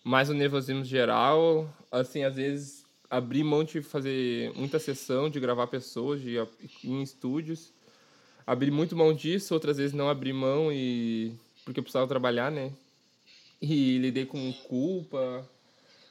Mais 0.03 0.29
o 0.29 0.35
nervosismo 0.35 0.85
geral, 0.85 1.69
assim, 1.93 2.25
às 2.25 2.35
vezes 2.35 2.86
abrir 3.11 3.45
mão 3.45 3.65
de 3.65 3.83
fazer 3.83 4.53
muita 4.55 4.79
sessão, 4.79 5.31
de 5.31 5.41
gravar 5.41 5.67
pessoas, 5.67 6.21
de 6.21 6.37
ir 6.37 6.49
em 6.85 7.03
estúdios. 7.03 7.73
Abrir 8.47 8.71
muito 8.71 8.97
mão 8.97 9.13
disso, 9.13 9.55
outras 9.55 9.77
vezes 9.77 9.93
não 9.93 10.09
abrir 10.09 10.33
mão 10.33 10.73
e 10.73 11.35
porque 11.65 11.81
eu 11.81 11.83
precisava 11.83 12.07
trabalhar, 12.07 12.51
né? 12.51 12.73
E 13.61 13.99
lidei 13.99 14.25
com 14.25 14.53
culpa. 14.69 15.49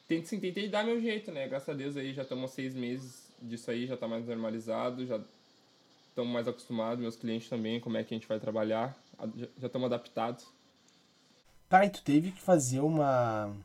Tentei, 0.08 0.26
sim, 0.26 0.40
tentei 0.40 0.68
dar 0.68 0.84
meu 0.84 1.00
jeito, 1.00 1.32
né? 1.32 1.48
Graças 1.48 1.70
a 1.70 1.74
Deus 1.74 1.96
aí 1.96 2.14
já 2.14 2.24
estamos 2.24 2.52
seis 2.52 2.76
meses 2.76 3.26
disso 3.42 3.72
aí, 3.72 3.88
já 3.88 3.94
está 3.94 4.08
mais 4.08 4.26
normalizado, 4.28 5.06
já 5.06 5.20
estamos 6.10 6.32
mais 6.32 6.48
acostumados, 6.48 7.00
meus 7.00 7.16
clientes 7.16 7.48
também, 7.50 7.80
como 7.80 7.98
é 7.98 8.04
que 8.04 8.14
a 8.14 8.18
gente 8.18 8.28
vai 8.28 8.40
trabalhar, 8.40 8.98
já 9.58 9.68
estamos 9.68 9.86
adaptados. 9.86 10.46
Tá, 11.68 11.86
e 11.86 11.90
tu 11.90 12.02
teve 12.04 12.32
que 12.32 12.42
fazer 12.42 12.80
uma 12.80 13.56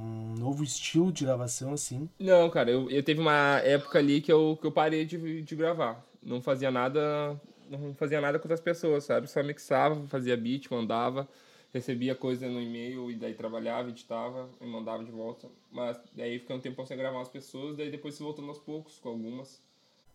um 0.00 0.34
novo 0.38 0.62
estilo 0.62 1.12
de 1.12 1.24
gravação 1.24 1.72
assim? 1.72 2.08
Não, 2.18 2.48
cara, 2.50 2.70
eu, 2.70 2.90
eu 2.90 3.02
teve 3.02 3.20
uma 3.20 3.60
época 3.64 3.98
ali 3.98 4.20
que 4.20 4.32
eu, 4.32 4.58
que 4.60 4.66
eu 4.66 4.72
parei 4.72 5.04
de, 5.04 5.42
de 5.42 5.56
gravar. 5.56 6.04
Não 6.22 6.40
fazia 6.40 6.70
nada 6.70 7.38
não 7.68 7.94
fazia 7.94 8.20
nada 8.20 8.38
com 8.38 8.52
as 8.52 8.60
pessoas, 8.60 9.04
sabe? 9.04 9.28
Só 9.28 9.42
mixava, 9.42 10.06
fazia 10.06 10.36
beat, 10.36 10.70
mandava, 10.70 11.28
recebia 11.72 12.14
coisa 12.14 12.48
no 12.48 12.60
e-mail 12.60 13.10
e 13.10 13.16
daí 13.16 13.34
trabalhava, 13.34 13.88
editava 13.88 14.48
e 14.60 14.66
mandava 14.66 15.04
de 15.04 15.10
volta. 15.10 15.48
Mas 15.70 15.98
daí 16.14 16.38
fiquei 16.38 16.54
um 16.54 16.60
tempo 16.60 16.84
sem 16.86 16.96
gravar 16.96 17.20
as 17.20 17.28
pessoas, 17.28 17.76
daí 17.76 17.90
depois 17.90 18.14
se 18.14 18.22
voltando 18.22 18.48
aos 18.48 18.58
poucos 18.58 18.98
com 18.98 19.08
algumas. 19.08 19.60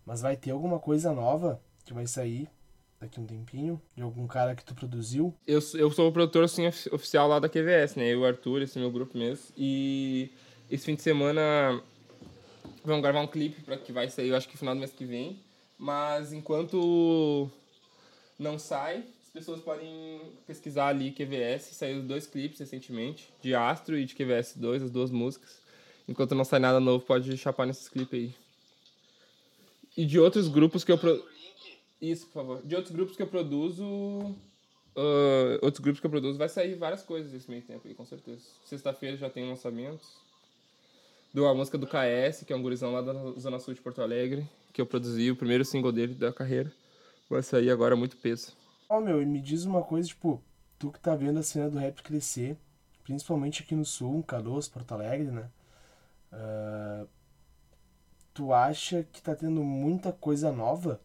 Mas 0.06 0.22
vai 0.22 0.36
ter 0.36 0.52
alguma 0.52 0.80
coisa 0.80 1.14
nova 1.14 1.62
que 1.86 1.94
vai 1.94 2.08
sair 2.08 2.50
daqui 3.02 3.20
um 3.20 3.26
tempinho? 3.26 3.82
De 3.96 4.04
algum 4.04 4.28
cara 4.28 4.56
que 4.56 4.64
tu 4.64 4.76
produziu? 4.76 5.34
Eu, 5.46 5.60
eu 5.74 5.92
sou 5.92 6.08
o 6.08 6.12
produtor 6.12 6.44
assim, 6.44 6.68
oficial 6.68 7.28
lá 7.28 7.40
da 7.40 7.50
QVS, 7.50 7.96
né? 7.96 8.14
Eu 8.14 8.22
o 8.22 8.26
Arthur, 8.26 8.62
esse 8.62 8.78
meu 8.78 8.92
grupo 8.92 9.18
mesmo. 9.18 9.46
E 9.58 10.32
esse 10.70 10.86
fim 10.86 10.96
de 10.96 11.02
semana 11.02 11.82
vamos 12.86 13.02
gravar 13.02 13.22
um 13.22 13.28
clipe 13.28 13.62
para 13.62 13.78
que 13.78 13.92
vai 13.92 14.10
sair, 14.10 14.30
eu 14.30 14.36
acho 14.36 14.48
que 14.48 14.58
final 14.58 14.76
do 14.76 14.80
mês 14.80 14.92
que 14.92 15.04
vem. 15.04 15.40
Mas 15.78 16.32
enquanto 16.32 17.50
não 18.38 18.60
sai, 18.60 19.04
as 19.24 19.30
pessoas 19.34 19.62
podem 19.62 20.22
pesquisar 20.46 20.88
ali 20.88 21.12
QVS. 21.12 21.76
Saiu 21.76 22.04
dois 22.04 22.28
clipes 22.28 22.60
recentemente, 22.60 23.34
de 23.42 23.56
Astro 23.56 23.98
e 23.98 24.06
de 24.06 24.14
QVS 24.14 24.58
2, 24.58 24.84
as 24.84 24.92
duas 24.92 25.10
músicas. 25.10 25.60
Enquanto 26.08 26.36
não 26.36 26.44
sai 26.44 26.60
nada 26.60 26.80
novo, 26.80 27.04
pode 27.04 27.36
chapar 27.38 27.66
nesses 27.66 27.90
clipes 27.90 28.20
aí. 28.20 28.36
E 29.98 30.06
de 30.06 30.20
outros 30.20 30.48
grupos 30.48 30.84
que 30.84 30.92
eu. 30.92 30.98
Pro... 30.98 31.24
Isso, 32.02 32.26
por 32.28 32.34
favor. 32.34 32.62
De 32.66 32.76
outros 32.76 32.94
grupos 32.94 33.16
que 33.16 33.22
eu 33.22 33.28
produzo. 33.28 33.86
Uh, 33.86 35.58
outros 35.62 35.80
grupos 35.80 36.02
que 36.02 36.06
eu 36.06 36.12
produzo, 36.12 36.38
vai 36.38 36.50
sair 36.50 36.76
várias 36.76 37.04
coisas 37.04 37.32
nesse 37.32 37.50
meio 37.50 37.62
tempo 37.62 37.88
aí, 37.88 37.94
com 37.94 38.06
certeza. 38.06 38.42
Sexta-feira 38.66 39.16
já 39.16 39.30
tem 39.30 39.48
lançamentos. 39.48 40.10
Do 41.34 41.48
a 41.48 41.54
música 41.54 41.78
do 41.78 41.88
KS, 41.88 42.44
que 42.46 42.52
é 42.52 42.56
um 42.56 42.62
gurizão 42.62 42.92
lá 42.92 43.02
da 43.02 43.14
Zona 43.40 43.60
Sul 43.60 43.74
de 43.74 43.80
Porto 43.80 44.02
Alegre 44.02 44.46
que 44.72 44.82
eu 44.82 44.86
produzi, 44.86 45.30
o 45.30 45.36
primeiro 45.36 45.66
single 45.66 45.92
dele 45.92 46.14
da 46.14 46.32
carreira. 46.32 46.72
Vai 47.30 47.44
sair 47.44 47.70
agora 47.70 47.96
muito 47.96 48.18
peso. 48.18 48.54
Ó, 48.90 48.98
oh, 48.98 49.02
meu, 49.02 49.22
e 49.22 49.26
me 49.26 49.40
diz 49.40 49.66
uma 49.66 49.82
coisa, 49.82 50.08
tipo, 50.08 50.42
tu 50.78 50.92
que 50.92 51.00
tá 51.00 51.16
vendo 51.16 51.40
a 51.40 51.44
cena 51.44 51.70
do 51.70 51.78
rap 51.78 52.02
crescer, 52.02 52.58
principalmente 53.04 53.64
aqui 53.64 53.76
no 53.76 53.86
Sul, 53.86 54.24
Caroço, 54.24 54.72
Porto 54.72 54.94
Alegre, 54.94 55.32
né? 55.32 55.50
Uh, 56.34 57.08
tu 58.34 58.54
acha 58.54 59.04
que 59.04 59.22
tá 59.22 59.36
tendo 59.36 59.64
muita 59.64 60.12
coisa 60.12 60.52
nova? 60.52 61.00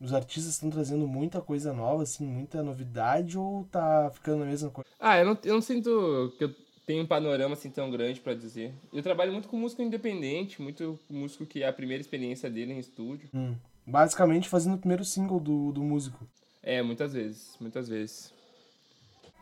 Os 0.00 0.12
artistas 0.12 0.54
estão 0.54 0.70
trazendo 0.70 1.06
muita 1.06 1.40
coisa 1.40 1.72
nova, 1.72 2.02
assim, 2.02 2.26
muita 2.26 2.62
novidade, 2.62 3.38
ou 3.38 3.64
tá 3.70 4.10
ficando 4.12 4.42
a 4.42 4.46
mesma 4.46 4.70
coisa? 4.70 4.88
Ah, 4.98 5.18
eu 5.18 5.24
não, 5.24 5.38
eu 5.44 5.54
não 5.54 5.62
sinto 5.62 6.34
que 6.36 6.44
eu 6.44 6.54
tem 6.86 7.00
um 7.00 7.06
panorama 7.06 7.54
assim 7.54 7.70
tão 7.70 7.90
grande 7.90 8.20
para 8.20 8.34
dizer. 8.34 8.74
Eu 8.92 9.02
trabalho 9.02 9.32
muito 9.32 9.48
com 9.48 9.56
músico 9.56 9.82
independente, 9.82 10.60
muito 10.60 10.98
músico 11.08 11.46
que 11.46 11.62
é 11.62 11.68
a 11.68 11.72
primeira 11.72 12.00
experiência 12.00 12.50
dele 12.50 12.72
em 12.72 12.78
estúdio. 12.78 13.28
Hum. 13.32 13.54
Basicamente 13.86 14.48
fazendo 14.48 14.74
o 14.74 14.78
primeiro 14.78 15.04
single 15.04 15.40
do, 15.40 15.72
do 15.72 15.82
músico. 15.82 16.26
É, 16.62 16.82
muitas 16.82 17.12
vezes, 17.12 17.56
muitas 17.60 17.88
vezes. 17.88 18.32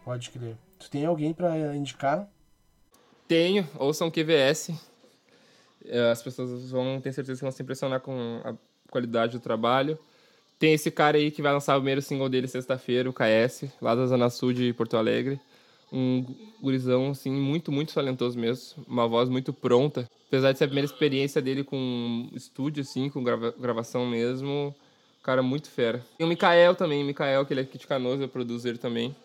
Pode 0.04 0.30
crer. 0.30 0.56
Tu 0.78 0.90
tem 0.90 1.04
alguém 1.04 1.32
para 1.32 1.76
indicar? 1.76 2.28
Tenho, 3.28 3.68
ouçam 3.78 4.10
QVS. 4.10 4.70
É, 5.84 6.10
as 6.10 6.22
pessoas 6.22 6.70
vão 6.70 7.00
ter 7.00 7.12
certeza 7.12 7.38
que 7.38 7.44
vão 7.44 7.52
se 7.52 7.62
impressionar 7.62 8.00
com 8.00 8.40
a 8.44 8.54
qualidade 8.90 9.32
do 9.32 9.40
trabalho. 9.40 9.98
Tem 10.62 10.74
esse 10.74 10.92
cara 10.92 11.18
aí 11.18 11.32
que 11.32 11.42
vai 11.42 11.52
lançar 11.52 11.74
o 11.74 11.80
primeiro 11.80 12.00
single 12.00 12.28
dele 12.28 12.46
sexta-feira, 12.46 13.10
o 13.10 13.12
KS, 13.12 13.64
lá 13.80 13.96
da 13.96 14.06
Zona 14.06 14.30
Sul 14.30 14.52
de 14.52 14.72
Porto 14.72 14.96
Alegre. 14.96 15.40
Um 15.92 16.24
gurizão, 16.62 17.10
assim, 17.10 17.32
muito, 17.32 17.72
muito 17.72 17.92
talentoso 17.92 18.38
mesmo. 18.38 18.84
Uma 18.86 19.08
voz 19.08 19.28
muito 19.28 19.52
pronta. 19.52 20.08
Apesar 20.28 20.52
de 20.52 20.58
ser 20.58 20.64
a 20.66 20.68
primeira 20.68 20.86
experiência 20.86 21.42
dele 21.42 21.64
com 21.64 22.28
estúdio, 22.32 22.82
assim, 22.82 23.10
com 23.10 23.24
grava 23.24 23.52
gravação 23.58 24.06
mesmo, 24.06 24.72
cara 25.20 25.42
muito 25.42 25.68
fera. 25.68 26.00
E 26.16 26.22
o 26.22 26.28
Mikael 26.28 26.76
também, 26.76 27.02
o 27.02 27.06
Mikael, 27.06 27.44
que 27.44 27.52
ele 27.52 27.62
é 27.62 27.64
aqui 27.64 27.76
de 27.76 27.88
Canoas, 27.88 28.20
é 28.20 28.28
produtor 28.28 28.78
também. 28.78 29.16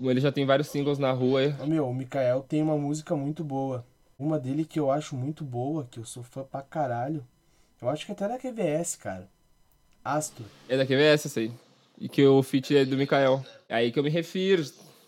Ele 0.00 0.20
já 0.22 0.32
tem 0.32 0.46
vários 0.46 0.68
singles 0.68 0.98
na 0.98 1.12
rua. 1.12 1.54
Meu, 1.66 1.86
o 1.86 1.94
Mikael 1.94 2.46
tem 2.48 2.62
uma 2.62 2.78
música 2.78 3.14
muito 3.14 3.44
boa. 3.44 3.84
Uma 4.18 4.38
dele 4.38 4.64
que 4.64 4.80
eu 4.80 4.90
acho 4.90 5.14
muito 5.14 5.44
boa, 5.44 5.86
que 5.90 6.00
eu 6.00 6.06
sou 6.06 6.22
fã 6.22 6.42
pra 6.44 6.62
caralho. 6.62 7.22
Eu 7.78 7.90
acho 7.90 8.06
que 8.06 8.12
até 8.12 8.26
da 8.26 8.38
QVS, 8.38 8.96
cara. 8.96 9.28
Astro. 10.04 10.44
É 10.68 10.76
da 10.76 10.84
QVS, 10.84 11.26
essa 11.26 11.40
aí. 11.40 11.50
E 12.00 12.08
que 12.08 12.24
o 12.24 12.42
feat 12.42 12.76
é 12.76 12.84
do 12.84 12.96
Mikael. 12.96 13.44
É 13.68 13.76
aí 13.76 13.92
que 13.92 13.98
eu 13.98 14.02
me 14.02 14.10
refiro. 14.10 14.64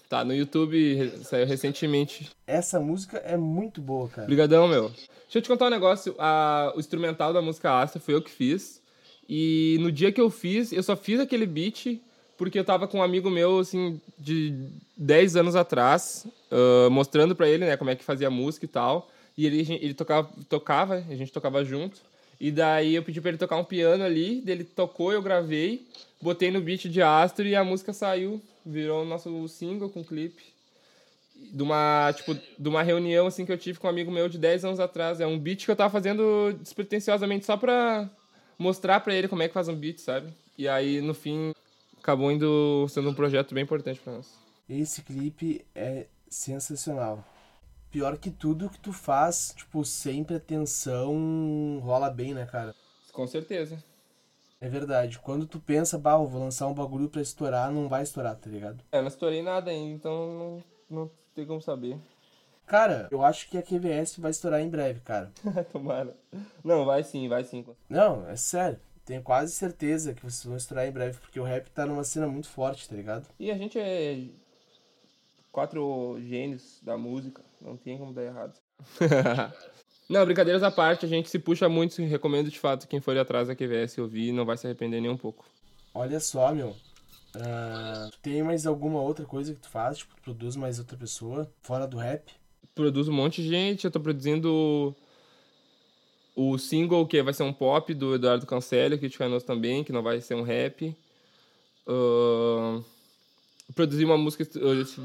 Tá 0.08 0.24
no 0.24 0.34
YouTube, 0.34 1.10
saiu 1.24 1.46
recentemente. 1.46 2.30
Essa 2.46 2.78
música 2.78 3.16
é 3.18 3.36
muito 3.36 3.80
boa, 3.80 4.08
cara. 4.08 4.24
Obrigadão, 4.24 4.68
meu. 4.68 4.88
Deixa 4.88 5.38
eu 5.38 5.42
te 5.42 5.48
contar 5.48 5.66
um 5.66 5.70
negócio. 5.70 6.14
A, 6.18 6.72
o 6.76 6.80
instrumental 6.80 7.32
da 7.32 7.40
música 7.40 7.80
Astro 7.80 8.00
foi 8.00 8.14
eu 8.14 8.20
que 8.20 8.30
fiz. 8.30 8.82
E 9.26 9.78
no 9.80 9.90
dia 9.90 10.12
que 10.12 10.20
eu 10.20 10.28
fiz, 10.28 10.70
eu 10.72 10.82
só 10.82 10.94
fiz 10.94 11.18
aquele 11.18 11.46
beat 11.46 11.98
porque 12.36 12.58
eu 12.58 12.64
tava 12.64 12.88
com 12.88 12.98
um 12.98 13.02
amigo 13.02 13.30
meu, 13.30 13.60
assim, 13.60 14.00
de 14.18 14.52
10 14.96 15.36
anos 15.36 15.54
atrás, 15.54 16.26
uh, 16.50 16.90
mostrando 16.90 17.36
pra 17.36 17.48
ele, 17.48 17.64
né, 17.64 17.76
como 17.76 17.88
é 17.88 17.94
que 17.94 18.02
fazia 18.02 18.28
música 18.28 18.64
e 18.64 18.68
tal. 18.68 19.08
E 19.38 19.46
ele, 19.46 19.78
ele 19.80 19.94
tocava, 19.94 20.28
tocava, 20.48 20.94
a 20.96 21.14
gente 21.14 21.32
tocava 21.32 21.64
junto. 21.64 22.00
E 22.42 22.50
daí 22.50 22.96
eu 22.96 23.04
pedi 23.04 23.20
pra 23.20 23.28
ele 23.28 23.38
tocar 23.38 23.56
um 23.56 23.62
piano 23.62 24.02
ali, 24.02 24.42
ele 24.48 24.64
tocou, 24.64 25.12
eu 25.12 25.22
gravei, 25.22 25.86
botei 26.20 26.50
no 26.50 26.60
beat 26.60 26.88
de 26.88 27.00
Astro 27.00 27.46
e 27.46 27.54
a 27.54 27.62
música 27.62 27.92
saiu, 27.92 28.42
virou 28.66 29.02
o 29.02 29.04
nosso 29.04 29.46
single 29.46 29.88
com 29.88 30.02
clipe. 30.02 30.42
De 31.36 31.62
uma, 31.62 32.12
tipo, 32.12 32.34
de 32.34 32.68
uma 32.68 32.82
reunião, 32.82 33.28
assim, 33.28 33.46
que 33.46 33.52
eu 33.52 33.58
tive 33.58 33.78
com 33.78 33.86
um 33.86 33.90
amigo 33.90 34.10
meu 34.10 34.28
de 34.28 34.38
10 34.38 34.64
anos 34.64 34.80
atrás. 34.80 35.20
É 35.20 35.26
um 35.26 35.38
beat 35.38 35.64
que 35.64 35.70
eu 35.70 35.76
tava 35.76 35.90
fazendo 35.90 36.52
despretensiosamente 36.60 37.46
só 37.46 37.56
pra 37.56 38.10
mostrar 38.58 38.98
pra 38.98 39.14
ele 39.14 39.28
como 39.28 39.44
é 39.44 39.46
que 39.46 39.54
faz 39.54 39.68
um 39.68 39.76
beat, 39.76 40.00
sabe? 40.00 40.32
E 40.58 40.66
aí, 40.66 41.00
no 41.00 41.14
fim, 41.14 41.54
acabou 41.96 42.32
indo 42.32 42.88
sendo 42.88 43.08
um 43.08 43.14
projeto 43.14 43.54
bem 43.54 43.62
importante 43.62 44.00
para 44.00 44.14
nós. 44.14 44.26
Esse 44.68 45.02
clipe 45.02 45.64
é 45.76 46.06
sensacional. 46.28 47.24
Pior 47.92 48.16
que 48.16 48.30
tudo 48.30 48.70
que 48.70 48.80
tu 48.80 48.90
faz, 48.90 49.52
tipo, 49.54 49.84
sem 49.84 50.24
pretensão, 50.24 51.78
rola 51.82 52.08
bem, 52.08 52.32
né, 52.32 52.46
cara? 52.46 52.74
Com 53.12 53.26
certeza. 53.26 53.84
É 54.58 54.66
verdade. 54.66 55.18
Quando 55.18 55.46
tu 55.46 55.60
pensa, 55.60 55.98
bah, 55.98 56.16
vou 56.16 56.40
lançar 56.40 56.68
um 56.68 56.72
bagulho 56.72 57.10
pra 57.10 57.20
estourar, 57.20 57.70
não 57.70 57.90
vai 57.90 58.02
estourar, 58.02 58.34
tá 58.34 58.48
ligado? 58.48 58.82
É, 58.90 59.02
não 59.02 59.08
estourei 59.08 59.42
nada 59.42 59.70
ainda, 59.70 59.94
então 59.94 60.62
não, 60.88 60.98
não 60.98 61.10
tem 61.34 61.44
como 61.44 61.60
saber. 61.60 61.98
Cara, 62.64 63.08
eu 63.10 63.22
acho 63.22 63.50
que 63.50 63.58
a 63.58 63.62
QVS 63.62 64.16
vai 64.16 64.30
estourar 64.30 64.62
em 64.62 64.70
breve, 64.70 65.00
cara. 65.00 65.30
Tomara. 65.70 66.16
Não, 66.64 66.86
vai 66.86 67.04
sim, 67.04 67.28
vai 67.28 67.44
sim. 67.44 67.62
Não, 67.90 68.26
é 68.26 68.36
sério. 68.36 68.80
Tenho 69.04 69.22
quase 69.22 69.52
certeza 69.52 70.14
que 70.14 70.22
vocês 70.22 70.44
vão 70.44 70.56
estourar 70.56 70.86
em 70.86 70.92
breve, 70.92 71.18
porque 71.18 71.38
o 71.38 71.44
rap 71.44 71.68
tá 71.70 71.84
numa 71.84 72.04
cena 72.04 72.26
muito 72.26 72.48
forte, 72.48 72.88
tá 72.88 72.96
ligado? 72.96 73.26
E 73.38 73.50
a 73.50 73.58
gente 73.58 73.78
é 73.78 74.28
quatro 75.52 76.18
gênios 76.26 76.80
da 76.82 76.96
música, 76.96 77.44
não 77.60 77.76
tem 77.76 77.98
como 77.98 78.12
dar 78.12 78.24
errado. 78.24 78.58
não, 80.08 80.24
brincadeiras 80.24 80.62
à 80.62 80.70
parte, 80.70 81.04
a 81.04 81.08
gente 81.08 81.28
se 81.28 81.38
puxa 81.38 81.68
muito, 81.68 82.02
recomendo 82.02 82.50
de 82.50 82.58
fato 82.58 82.88
quem 82.88 83.00
for 83.00 83.16
atrás 83.16 83.48
da 83.48 83.54
QVS 83.54 83.98
ouvir, 83.98 84.32
não 84.32 84.46
vai 84.46 84.56
se 84.56 84.66
arrepender 84.66 85.00
nem 85.00 85.10
um 85.10 85.16
pouco. 85.16 85.44
Olha 85.94 86.18
só, 86.18 86.52
meu. 86.54 86.70
Uh, 87.36 88.10
tem 88.20 88.42
mais 88.42 88.66
alguma 88.66 89.00
outra 89.00 89.24
coisa 89.24 89.54
que 89.54 89.60
tu 89.60 89.68
faz? 89.68 89.98
Tipo, 89.98 90.14
tu 90.16 90.22
produz 90.22 90.56
mais 90.56 90.78
outra 90.78 90.96
pessoa, 90.96 91.50
fora 91.62 91.86
do 91.86 91.98
rap? 91.98 92.32
Produzo 92.74 93.12
um 93.12 93.14
monte 93.14 93.42
de 93.42 93.48
gente, 93.48 93.84
eu 93.84 93.90
tô 93.90 94.00
produzindo 94.00 94.96
o 96.34 96.58
single, 96.58 97.06
que 97.06 97.22
vai 97.22 97.34
ser 97.34 97.42
um 97.42 97.52
pop 97.52 97.92
do 97.92 98.14
Eduardo 98.14 98.46
Cancelli, 98.46 98.98
que 98.98 99.08
de 99.08 99.28
nós 99.28 99.44
também, 99.44 99.84
que 99.84 99.92
não 99.92 100.02
vai 100.02 100.20
ser 100.20 100.34
um 100.34 100.42
rap. 100.42 100.96
Uh, 101.86 102.82
produzir 103.74 104.04
uma 104.04 104.16
música. 104.16 104.44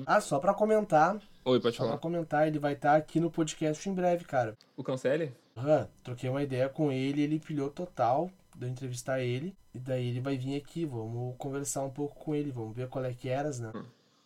Ah, 0.05 0.21
só 0.21 0.39
pra 0.39 0.53
comentar. 0.53 1.19
Oi, 1.45 1.59
pode 1.59 1.75
só 1.75 1.83
falar. 1.83 1.91
Só 1.91 1.97
pra 1.97 2.01
comentar, 2.01 2.47
ele 2.47 2.59
vai 2.59 2.73
estar 2.73 2.91
tá 2.91 2.97
aqui 2.97 3.19
no 3.19 3.31
podcast 3.31 3.89
em 3.89 3.93
breve, 3.93 4.25
cara. 4.25 4.57
O 4.75 4.83
Cancelli? 4.83 5.33
Aham, 5.55 5.81
uhum, 5.81 5.87
troquei 6.03 6.29
uma 6.29 6.43
ideia 6.43 6.69
com 6.69 6.91
ele, 6.91 7.21
ele 7.21 7.39
pilhou 7.39 7.69
total 7.69 8.29
de 8.55 8.65
eu 8.65 8.69
entrevistar 8.69 9.21
ele. 9.21 9.55
E 9.73 9.79
daí 9.79 10.09
ele 10.09 10.19
vai 10.19 10.37
vir 10.37 10.55
aqui, 10.55 10.85
vamos 10.85 11.35
conversar 11.37 11.83
um 11.83 11.89
pouco 11.89 12.15
com 12.15 12.33
ele, 12.35 12.51
vamos 12.51 12.75
ver 12.75 12.87
qual 12.87 13.05
é 13.05 13.13
que 13.13 13.29
eras, 13.29 13.59
né? 13.59 13.71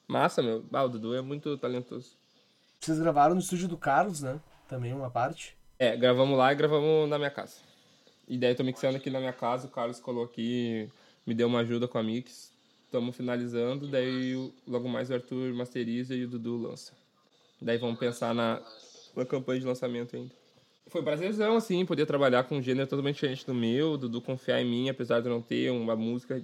Massa, 0.07 0.41
meu. 0.41 0.65
Ah, 0.71 0.83
o 0.83 0.89
Dudu 0.89 1.15
é 1.15 1.21
muito 1.21 1.57
talentoso. 1.57 2.17
Vocês 2.79 2.99
gravaram 2.99 3.35
no 3.35 3.41
estúdio 3.41 3.67
do 3.67 3.77
Carlos, 3.77 4.21
né? 4.21 4.39
Também 4.67 4.93
uma 4.93 5.09
parte. 5.09 5.57
É, 5.77 5.95
gravamos 5.95 6.37
lá 6.37 6.51
e 6.51 6.55
gravamos 6.55 7.09
na 7.09 7.17
minha 7.17 7.31
casa. 7.31 7.57
E 8.27 8.37
daí 8.37 8.55
tô 8.55 8.63
mixando 8.63 8.97
aqui 8.97 9.09
na 9.09 9.19
minha 9.19 9.33
casa, 9.33 9.67
o 9.67 9.69
Carlos 9.69 9.99
colocou 9.99 10.25
aqui, 10.25 10.89
me 11.25 11.33
deu 11.33 11.47
uma 11.47 11.59
ajuda 11.59 11.87
com 11.87 11.97
a 11.97 12.03
mix. 12.03 12.50
Estamos 12.91 13.15
finalizando, 13.15 13.87
daí 13.87 14.51
logo 14.67 14.89
mais 14.89 15.09
o 15.09 15.13
Arthur 15.13 15.53
masteriza 15.53 16.13
e 16.13 16.25
o 16.25 16.27
Dudu 16.27 16.57
lança. 16.57 16.91
Daí 17.61 17.77
vamos 17.77 17.97
pensar 17.97 18.35
na, 18.35 18.61
na 19.15 19.25
campanha 19.25 19.61
de 19.61 19.65
lançamento 19.65 20.13
ainda. 20.13 20.29
Foi 20.87 21.01
prazerzão, 21.01 21.55
assim, 21.55 21.85
poder 21.85 22.05
trabalhar 22.05 22.43
com 22.43 22.57
um 22.57 22.61
gênero 22.61 22.89
totalmente 22.89 23.15
diferente 23.15 23.45
do 23.45 23.53
meu, 23.53 23.97
Dudu 23.97 24.21
confiar 24.21 24.61
em 24.61 24.69
mim, 24.69 24.89
apesar 24.89 25.21
de 25.21 25.29
não 25.29 25.41
ter 25.41 25.71
uma 25.71 25.95
música 25.95 26.43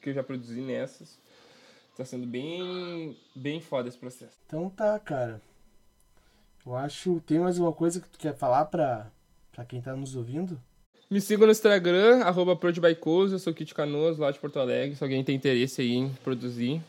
que 0.00 0.10
eu 0.10 0.14
já 0.14 0.22
produzi 0.22 0.60
nessas. 0.60 1.18
Tá 1.96 2.04
sendo 2.04 2.28
bem, 2.28 3.16
bem 3.34 3.60
foda 3.60 3.88
esse 3.88 3.98
processo. 3.98 4.38
Então 4.46 4.70
tá, 4.70 4.96
cara. 5.00 5.42
Eu 6.64 6.76
acho. 6.76 7.20
Tem 7.26 7.40
mais 7.40 7.58
uma 7.58 7.72
coisa 7.72 8.00
que 8.00 8.08
tu 8.08 8.20
quer 8.20 8.36
falar 8.36 8.66
pra, 8.66 9.10
pra 9.50 9.64
quem 9.64 9.82
tá 9.82 9.96
nos 9.96 10.14
ouvindo? 10.14 10.62
Me 11.10 11.22
sigam 11.22 11.46
no 11.46 11.52
Instagram, 11.52 12.22
arroba 12.22 12.58
eu 12.62 13.38
sou 13.38 13.54
Kit 13.54 13.74
Canoas, 13.74 14.18
lá 14.18 14.30
de 14.30 14.38
Porto 14.38 14.58
Alegre. 14.58 14.94
Se 14.94 15.02
alguém 15.02 15.24
tem 15.24 15.36
interesse 15.36 15.80
aí 15.80 15.94
em 15.94 16.10
produzir, 16.22 16.82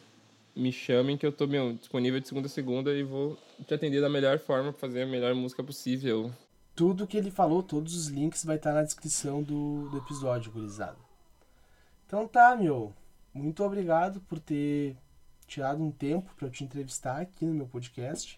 me 0.54 0.74
chamem 0.74 1.18
que 1.18 1.26
eu 1.26 1.32
tô 1.32 1.48
meu, 1.48 1.72
disponível 1.72 2.20
de 2.20 2.28
segunda 2.28 2.48
a 2.48 2.50
segunda 2.50 2.92
e 2.92 3.02
vou 3.02 3.38
te 3.66 3.74
atender 3.74 4.02
da 4.02 4.10
melhor 4.10 4.38
forma 4.38 4.74
fazer 4.74 5.04
a 5.04 5.06
melhor 5.06 5.34
música 5.34 5.64
possível. 5.64 6.34
Tudo 6.76 7.08
que 7.08 7.16
ele 7.16 7.32
falou, 7.32 7.64
todos 7.64 7.96
os 7.96 8.08
links 8.08 8.44
vai 8.44 8.58
estar 8.58 8.72
tá 8.72 8.76
na 8.76 8.84
descrição 8.84 9.42
do, 9.42 9.88
do 9.88 10.00
episódio, 10.00 10.52
gurizada. 10.52 10.98
Então 12.06 12.28
tá, 12.28 12.58
meu. 12.58 12.94
Muito 13.34 13.64
obrigado 13.64 14.20
por 14.28 14.38
ter 14.38 14.98
tirado 15.48 15.82
um 15.82 15.92
tempo 15.92 16.30
para 16.36 16.48
eu 16.48 16.52
te 16.52 16.66
entrevistar 16.66 17.22
aqui 17.22 17.46
no 17.46 17.54
meu 17.54 17.68
podcast 17.68 18.38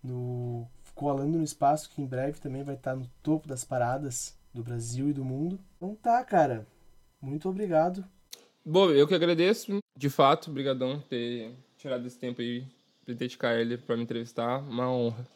no 0.00 0.64
Colando 0.94 1.38
no 1.38 1.44
Espaço, 1.44 1.90
que 1.90 2.00
em 2.00 2.06
breve 2.06 2.38
também 2.38 2.62
vai 2.62 2.76
estar 2.76 2.94
no 2.94 3.10
topo 3.20 3.48
das 3.48 3.64
paradas 3.64 4.40
do 4.52 4.62
Brasil 4.62 5.08
e 5.08 5.12
do 5.12 5.24
mundo. 5.24 5.58
Então 5.76 5.94
tá, 5.94 6.22
cara. 6.24 6.66
Muito 7.20 7.48
obrigado. 7.48 8.04
Bom, 8.64 8.90
eu 8.90 9.06
que 9.06 9.14
agradeço. 9.14 9.78
De 9.96 10.08
fato, 10.08 10.50
brigadão 10.50 11.00
ter 11.00 11.54
tirado 11.76 12.06
esse 12.06 12.18
tempo 12.18 12.40
aí, 12.40 12.66
dedicar 13.06 13.54
ele 13.54 13.76
para 13.76 13.96
me 13.96 14.02
entrevistar. 14.02 14.58
Uma 14.58 14.90
honra. 14.90 15.26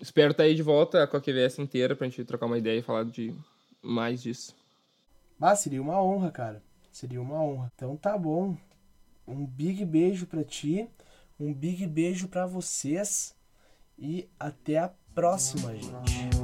Espero 0.00 0.30
estar 0.30 0.44
aí 0.44 0.54
de 0.54 0.62
volta 0.62 1.06
com 1.06 1.16
a 1.16 1.20
QVS 1.20 1.58
inteira 1.58 1.96
pra 1.96 2.06
gente 2.06 2.24
trocar 2.24 2.46
uma 2.46 2.58
ideia 2.58 2.78
e 2.78 2.82
falar 2.82 3.04
de 3.04 3.34
mais 3.82 4.22
disso. 4.22 4.54
Ah, 5.40 5.56
seria 5.56 5.82
uma 5.82 6.02
honra, 6.02 6.30
cara. 6.30 6.62
Seria 6.92 7.20
uma 7.20 7.42
honra. 7.42 7.72
Então 7.74 7.96
tá 7.96 8.16
bom. 8.16 8.56
Um 9.26 9.44
big 9.44 9.84
beijo 9.84 10.26
pra 10.26 10.44
ti. 10.44 10.88
Um 11.38 11.52
big 11.52 11.86
beijo 11.86 12.28
para 12.28 12.46
vocês 12.46 13.34
e 13.98 14.28
até 14.38 14.78
a 14.78 14.90
próxima, 15.14 15.74
gente. 15.74 16.37